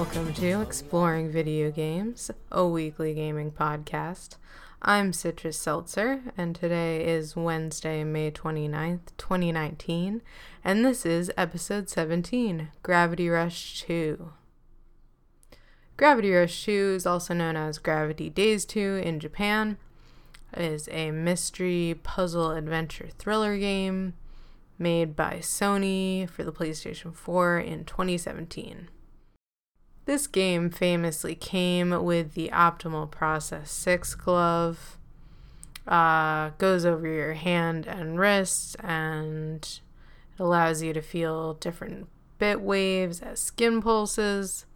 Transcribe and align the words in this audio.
Welcome 0.00 0.32
to 0.32 0.62
Exploring 0.62 1.30
Video 1.30 1.70
Games, 1.70 2.30
a 2.50 2.66
weekly 2.66 3.12
gaming 3.12 3.52
podcast. 3.52 4.36
I'm 4.80 5.12
Citrus 5.12 5.58
Seltzer, 5.58 6.22
and 6.38 6.56
today 6.56 7.04
is 7.04 7.36
Wednesday, 7.36 8.02
May 8.02 8.30
29th, 8.30 9.14
2019, 9.18 10.22
and 10.64 10.86
this 10.86 11.04
is 11.04 11.30
episode 11.36 11.90
17 11.90 12.68
Gravity 12.82 13.28
Rush 13.28 13.82
2. 13.82 14.32
Gravity 15.98 16.32
Rush 16.32 16.64
2 16.64 16.94
is 16.96 17.04
also 17.04 17.34
known 17.34 17.56
as 17.56 17.76
Gravity 17.76 18.30
Daze 18.30 18.64
2 18.64 19.02
in 19.04 19.20
Japan. 19.20 19.76
Is 20.56 20.88
a 20.90 21.10
mystery 21.10 22.00
puzzle 22.02 22.52
adventure 22.52 23.10
thriller 23.18 23.58
game 23.58 24.14
made 24.78 25.14
by 25.14 25.40
Sony 25.42 26.26
for 26.26 26.42
the 26.42 26.52
PlayStation 26.52 27.14
4 27.14 27.58
in 27.58 27.84
2017. 27.84 28.88
This 30.06 30.26
game 30.26 30.70
famously 30.70 31.34
came 31.34 32.02
with 32.02 32.34
the 32.34 32.48
Optimal 32.52 33.10
Process 33.10 33.70
6 33.70 34.14
glove. 34.16 34.98
Uh, 35.86 36.50
goes 36.58 36.84
over 36.84 37.06
your 37.06 37.34
hand 37.34 37.86
and 37.86 38.18
wrist 38.18 38.76
and 38.80 39.62
it 39.62 40.40
allows 40.40 40.82
you 40.82 40.92
to 40.92 41.02
feel 41.02 41.54
different 41.54 42.06
bit 42.38 42.60
waves 42.60 43.20
as 43.20 43.40
skin 43.40 43.80
pulses. 43.82 44.66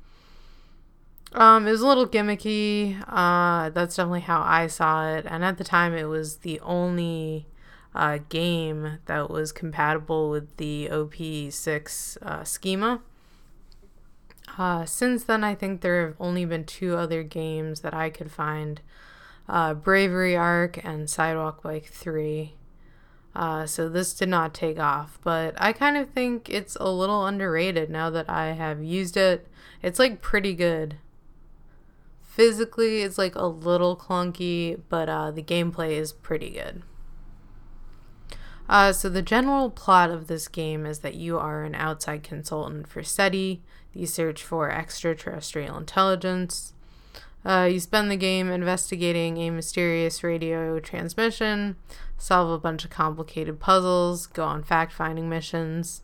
Um, 1.33 1.67
it 1.67 1.73
was 1.73 1.81
a 1.81 1.87
little 1.87 2.07
gimmicky. 2.07 3.03
Uh, 3.09 3.71
that's 3.71 3.97
definitely 3.97 4.21
how 4.21 4.41
I 4.41 4.69
saw 4.69 5.09
it. 5.09 5.27
And 5.29 5.45
at 5.45 5.59
the 5.59 5.65
time, 5.65 5.95
it 5.95 6.05
was 6.05 6.39
the 6.39 6.61
only 6.61 7.47
uh, 7.95 8.19
game 8.29 8.99
that 9.07 9.31
was 9.31 9.51
compatible 9.51 10.31
with 10.31 10.57
the 10.59 10.89
OP6 10.93 12.23
uh, 12.23 12.45
schema. 12.45 13.01
Uh, 14.57 14.85
since 14.85 15.25
then, 15.25 15.43
I 15.43 15.55
think 15.55 15.81
there 15.81 16.07
have 16.07 16.17
only 16.21 16.45
been 16.45 16.65
two 16.65 16.97
other 16.97 17.23
games 17.23 17.81
that 17.81 17.95
I 17.95 18.11
could 18.11 18.31
find 18.31 18.81
uh, 19.49 19.75
Bravery 19.75 20.37
Arc 20.37 20.83
and 20.85 21.11
Sidewalk 21.11 21.63
Bike 21.63 21.87
3. 21.87 22.55
Uh, 23.35 23.67
so 23.67 23.89
this 23.89 24.15
did 24.15 24.29
not 24.29 24.55
take 24.55 24.79
off, 24.79 25.19
but 25.25 25.55
I 25.59 25.73
kind 25.73 25.97
of 25.97 26.11
think 26.11 26.49
it's 26.49 26.77
a 26.77 26.89
little 26.89 27.27
underrated 27.27 27.91
now 27.91 28.09
that 28.11 28.31
I 28.31 28.53
have 28.53 28.83
used 28.83 29.17
it. 29.17 29.49
It's 29.83 29.99
like 29.99 30.23
pretty 30.23 30.55
good. 30.55 30.99
Physically, 32.23 33.03
it's 33.03 33.19
like 33.19 33.35
a 33.35 33.47
little 33.47 33.97
clunky, 33.97 34.81
but 34.89 35.09
uh, 35.09 35.33
the 35.33 35.43
gameplay 35.43 35.93
is 35.93 36.13
pretty 36.13 36.51
good. 36.51 36.83
Uh, 38.69 38.93
so, 38.93 39.09
the 39.09 39.21
general 39.23 39.69
plot 39.69 40.11
of 40.11 40.27
this 40.27 40.49
game 40.49 40.87
is 40.87 41.01
that 41.01 41.15
you 41.15 41.39
are 41.39 41.65
an 41.65 41.75
outside 41.75 42.23
consultant 42.23 42.89
for 42.89 43.03
SETI. 43.03 43.63
You 43.95 44.07
search 44.07 44.43
for 44.43 44.71
extraterrestrial 44.71 45.77
intelligence. 45.79 46.73
Uh, 47.45 47.69
you 47.71 47.79
spend 47.79 48.11
the 48.11 48.17
game 48.17 48.51
investigating 48.51 49.37
a 49.39 49.51
mysterious 49.51 50.25
radio 50.25 50.81
transmission, 50.81 51.77
solve 52.17 52.51
a 52.51 52.59
bunch 52.59 52.85
of 52.85 52.91
complicated 52.91 53.61
puzzles, 53.61 54.27
go 54.27 54.45
on 54.45 54.63
fact 54.63 54.93
finding 54.93 55.29
missions. 55.29 56.03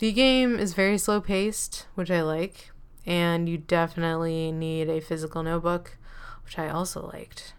The 0.00 0.12
game 0.12 0.58
is 0.58 0.74
very 0.74 0.98
slow 0.98 1.20
paced, 1.20 1.86
which 1.94 2.10
I 2.10 2.22
like, 2.22 2.72
and 3.06 3.48
you 3.48 3.56
definitely 3.56 4.50
need 4.50 4.90
a 4.90 5.00
physical 5.00 5.44
notebook, 5.44 5.96
which 6.44 6.58
I 6.58 6.68
also 6.68 7.08
liked. 7.12 7.54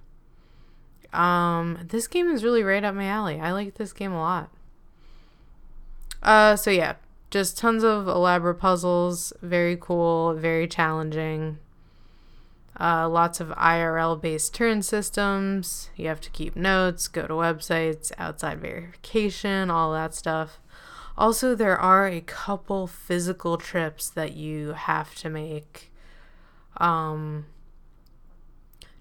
Um, 1.14 1.80
this 1.88 2.08
game 2.08 2.30
is 2.30 2.44
really 2.44 2.64
right 2.64 2.84
up 2.84 2.94
my 2.94 3.06
alley. 3.06 3.40
I 3.40 3.54
like 3.54 3.76
this 3.76 3.94
game 3.94 4.12
a 4.12 4.20
lot. 4.20 4.52
Uh, 6.22 6.58
so 6.58 6.70
yeah, 6.70 6.96
just 7.32 7.58
tons 7.58 7.84
of 7.84 8.08
elaborate 8.08 8.56
puzzles, 8.56 9.34
very 9.42 9.78
cool, 9.80 10.34
very 10.34 10.68
challenging. 10.68 11.58
Uh, 12.80 13.08
lots 13.08 13.40
of 13.40 13.50
IRL 13.50 14.20
based 14.20 14.54
turn 14.54 14.82
systems. 14.82 15.90
You 15.96 16.08
have 16.08 16.22
to 16.22 16.30
keep 16.30 16.56
notes, 16.56 17.08
go 17.08 17.26
to 17.26 17.34
websites, 17.34 18.12
outside 18.18 18.60
verification, 18.60 19.72
all 19.72 19.94
that 19.94 20.14
stuff. 20.14 20.60
Also, 21.18 21.56
there 21.56 21.78
are 21.78 22.08
a 22.08 22.20
couple 22.22 22.88
physical 22.88 23.58
trips 23.58 24.10
that 24.10 24.34
you 24.34 24.74
have 24.74 25.16
to 25.16 25.30
make. 25.30 25.92
Um, 26.78 27.46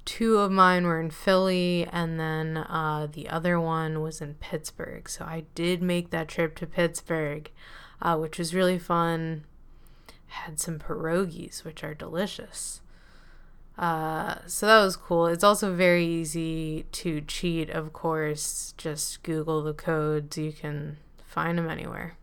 two 0.04 0.38
of 0.38 0.52
mine 0.52 0.84
were 0.84 1.00
in 1.00 1.10
Philly, 1.10 1.88
and 1.90 2.20
then 2.20 2.58
uh, 2.58 3.08
the 3.10 3.28
other 3.28 3.60
one 3.60 4.00
was 4.00 4.20
in 4.20 4.34
Pittsburgh. 4.34 5.08
So 5.08 5.24
I 5.24 5.44
did 5.56 5.82
make 5.82 6.10
that 6.10 6.28
trip 6.28 6.54
to 6.56 6.66
Pittsburgh, 6.66 7.50
uh, 8.00 8.16
which 8.16 8.38
was 8.38 8.54
really 8.54 8.78
fun. 8.78 9.44
Had 10.26 10.58
some 10.60 10.78
pierogies, 10.78 11.64
which 11.64 11.84
are 11.84 11.94
delicious. 11.94 12.80
Uh, 13.76 14.36
so 14.46 14.66
that 14.66 14.84
was 14.84 14.96
cool. 14.96 15.26
It's 15.26 15.44
also 15.44 15.74
very 15.74 16.06
easy 16.06 16.86
to 16.92 17.20
cheat, 17.22 17.70
of 17.70 17.92
course. 17.92 18.74
Just 18.76 19.22
Google 19.22 19.62
the 19.62 19.74
codes, 19.74 20.38
you 20.38 20.52
can 20.52 20.98
find 21.24 21.58
them 21.58 21.68
anywhere. 21.68 22.16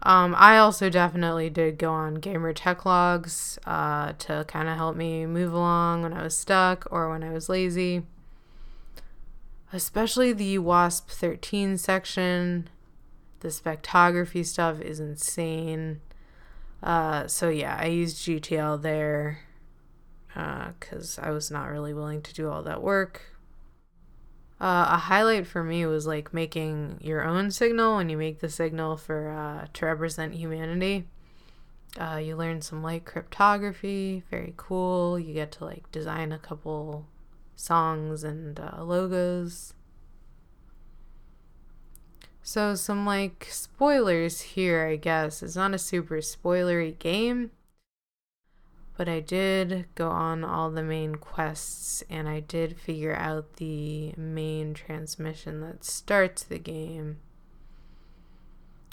Um, 0.00 0.34
I 0.38 0.58
also 0.58 0.88
definitely 0.88 1.50
did 1.50 1.76
go 1.76 1.90
on 1.90 2.16
gamer 2.16 2.52
tech 2.52 2.86
logs 2.86 3.58
uh, 3.66 4.12
to 4.18 4.44
kind 4.46 4.68
of 4.68 4.76
help 4.76 4.94
me 4.94 5.26
move 5.26 5.52
along 5.52 6.02
when 6.02 6.12
I 6.12 6.22
was 6.22 6.36
stuck 6.36 6.86
or 6.90 7.10
when 7.10 7.24
I 7.24 7.30
was 7.30 7.48
lazy. 7.48 8.02
Especially 9.72 10.32
the 10.32 10.58
WASP 10.58 11.10
13 11.10 11.76
section. 11.78 12.68
The 13.40 13.48
spectrography 13.48 14.44
stuff 14.44 14.80
is 14.80 15.00
insane. 15.00 16.00
Uh, 16.82 17.26
so 17.26 17.48
yeah, 17.48 17.76
I 17.80 17.86
used 17.86 18.18
GTL 18.26 18.82
there 18.82 19.40
because 20.28 21.18
uh, 21.18 21.22
I 21.22 21.30
was 21.30 21.50
not 21.50 21.70
really 21.70 21.94
willing 21.94 22.22
to 22.22 22.34
do 22.34 22.48
all 22.48 22.62
that 22.62 22.82
work. 22.82 23.22
Uh, 24.60 24.86
a 24.90 24.96
highlight 24.96 25.46
for 25.46 25.62
me 25.62 25.86
was 25.86 26.06
like 26.06 26.34
making 26.34 26.98
your 27.00 27.22
own 27.24 27.50
signal 27.50 27.96
when 27.96 28.08
you 28.08 28.16
make 28.16 28.40
the 28.40 28.48
signal 28.48 28.96
for 28.96 29.30
uh, 29.30 29.66
to 29.72 29.86
represent 29.86 30.34
humanity. 30.34 31.06
Uh, 31.98 32.16
you 32.16 32.36
learn 32.36 32.60
some 32.60 32.82
light 32.82 33.04
cryptography, 33.04 34.22
very 34.30 34.52
cool. 34.56 35.18
You 35.18 35.32
get 35.32 35.52
to 35.52 35.64
like 35.64 35.90
design 35.92 36.32
a 36.32 36.38
couple 36.38 37.06
songs 37.54 38.24
and 38.24 38.60
logos. 38.78 39.74
So, 42.50 42.74
some 42.76 43.04
like 43.04 43.46
spoilers 43.50 44.40
here, 44.40 44.86
I 44.86 44.96
guess. 44.96 45.42
It's 45.42 45.54
not 45.54 45.74
a 45.74 45.78
super 45.78 46.16
spoilery 46.16 46.98
game, 46.98 47.50
but 48.96 49.06
I 49.06 49.20
did 49.20 49.84
go 49.94 50.08
on 50.08 50.44
all 50.44 50.70
the 50.70 50.82
main 50.82 51.16
quests 51.16 52.02
and 52.08 52.26
I 52.26 52.40
did 52.40 52.80
figure 52.80 53.14
out 53.14 53.56
the 53.56 54.14
main 54.16 54.72
transmission 54.72 55.60
that 55.60 55.84
starts 55.84 56.42
the 56.42 56.58
game. 56.58 57.18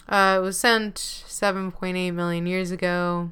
Uh, 0.09 0.39
it 0.39 0.41
was 0.41 0.57
sent 0.57 0.95
7.8 0.95 2.13
million 2.13 2.45
years 2.45 2.71
ago. 2.71 3.31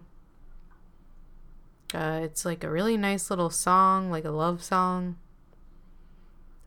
Uh, 1.94 2.22
it's 2.23 2.45
like 2.45 2.63
a 2.63 2.72
really 2.72 2.95
nice 2.95 3.29
little 3.29 3.50
song, 3.50 4.09
like 4.09 4.23
a 4.23 4.31
love 4.31 4.63
song. 4.63 5.17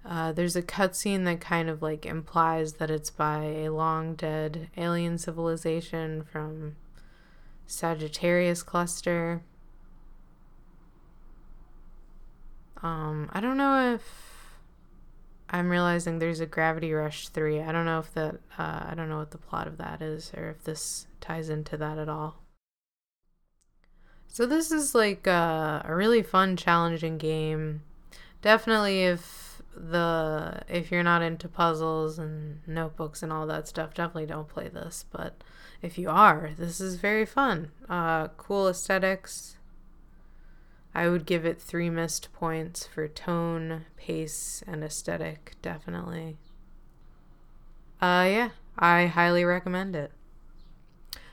Uh, 0.09 0.31
there's 0.31 0.55
a 0.55 0.63
cutscene 0.63 1.25
that 1.25 1.41
kind 1.41 1.69
of 1.69 1.83
like 1.83 2.07
implies 2.07 2.75
that 2.75 2.91
it's 2.91 3.11
by 3.11 3.43
a 3.43 3.71
long 3.71 4.15
dead 4.15 4.71
alien 4.77 5.19
civilization 5.19 6.23
from 6.23 6.77
Sagittarius 7.67 8.63
Cluster. 8.63 9.43
Um, 12.83 13.29
I 13.33 13.41
don't 13.41 13.57
know 13.57 13.95
if 13.95 14.03
I'm 15.51 15.69
realizing 15.69 16.19
there's 16.21 16.39
a 16.39 16.47
Gravity 16.47 16.93
Rush 16.93 17.29
3. 17.29 17.63
I 17.63 17.73
don't 17.73 17.87
know 17.87 17.99
if 17.99 18.15
that, 18.15 18.37
uh, 18.59 18.87
I 18.89 18.93
don't 18.97 19.09
know 19.09 19.19
what 19.19 19.33
the 19.33 19.39
plot 19.39 19.67
of 19.67 19.77
that 19.79 20.01
is 20.01 20.31
or 20.37 20.51
if 20.51 20.63
this 20.63 21.09
ties 21.21 21.49
into 21.49 21.77
that 21.79 21.99
at 21.99 22.09
all. 22.09 22.43
So, 24.29 24.45
this 24.45 24.71
is 24.71 24.95
like 24.95 25.27
uh, 25.27 25.83
a 25.85 25.95
really 25.95 26.23
fun, 26.23 26.57
challenging 26.57 27.17
game. 27.17 27.83
Definitely, 28.43 29.05
if 29.05 29.46
the 29.77 30.63
if 30.69 30.91
you're 30.91 31.03
not 31.03 31.23
into 31.23 31.49
puzzles 31.49 32.19
and 32.19 32.61
notebooks 32.67 33.23
and 33.23 33.33
all 33.33 33.47
that 33.47 33.69
stuff, 33.69 33.95
definitely 33.95 34.27
don't 34.27 34.49
play 34.49 34.69
this. 34.69 35.05
But 35.11 35.43
if 35.83 35.99
you 35.99 36.09
are, 36.09 36.51
this 36.57 36.81
is 36.81 36.97
very 36.97 37.27
fun. 37.27 37.71
Uh, 37.89 38.29
cool 38.37 38.69
aesthetics, 38.69 39.57
I 40.95 41.09
would 41.09 41.27
give 41.27 41.45
it 41.45 41.61
three 41.61 41.91
missed 41.91 42.33
points 42.33 42.87
for 42.87 43.07
tone, 43.07 43.85
pace, 43.97 44.65
and 44.67 44.83
aesthetic, 44.83 45.57
definitely. 45.61 46.39
Uh, 48.01 48.27
yeah, 48.31 48.49
I 48.79 49.07
highly 49.07 49.45
recommend 49.45 49.95
it. 49.95 50.13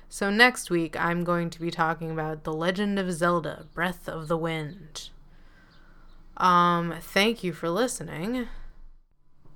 So, 0.10 0.30
next 0.30 0.69
week, 0.69 1.00
I'm 1.00 1.24
going 1.24 1.50
to 1.50 1.60
be 1.60 1.72
talking 1.72 2.12
about 2.12 2.44
The 2.44 2.54
Legend 2.54 3.00
of 3.00 3.12
Zelda 3.12 3.66
Breath 3.74 4.07
of 4.07 4.28
the 4.28 4.38
Wind. 4.38 5.10
Um, 6.38 6.95
thank 7.01 7.44
you 7.44 7.53
for 7.53 7.69
listening. 7.69 8.47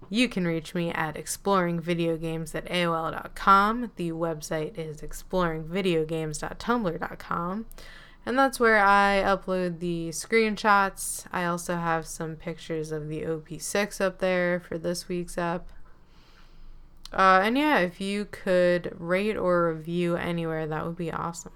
You 0.09 0.29
can 0.29 0.47
reach 0.47 0.73
me 0.73 0.89
at 0.91 1.15
exploringvideogames 1.15 2.55
at 2.55 2.63
AOL.com. 2.65 3.91
The 3.97 4.11
website 4.11 4.77
is 4.77 5.01
exploringvideogames.tumblr.com. 5.01 7.65
And 8.25 8.37
that's 8.37 8.59
where 8.59 8.83
I 8.83 9.23
upload 9.25 9.79
the 9.79 10.09
screenshots. 10.09 11.25
I 11.31 11.45
also 11.45 11.77
have 11.77 12.05
some 12.05 12.35
pictures 12.35 12.91
of 12.91 13.07
the 13.07 13.21
OP6 13.21 14.01
up 14.01 14.19
there 14.19 14.59
for 14.59 14.77
this 14.77 15.07
week's 15.07 15.37
app. 15.37 15.69
Uh, 17.13 17.39
and 17.41 17.57
yeah, 17.57 17.79
if 17.79 18.01
you 18.01 18.25
could 18.25 18.93
rate 18.99 19.37
or 19.37 19.73
review 19.73 20.17
anywhere, 20.17 20.67
that 20.67 20.85
would 20.85 20.97
be 20.97 21.09
awesome. 21.11 21.53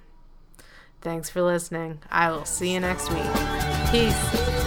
Thanks 1.01 1.29
for 1.29 1.41
listening. 1.41 1.99
I 2.09 2.31
will 2.31 2.45
see 2.45 2.73
you 2.73 2.79
next 2.79 3.11
week. 3.11 3.25
Peace. 3.91 4.60